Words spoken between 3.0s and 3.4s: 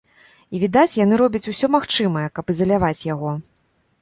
яго.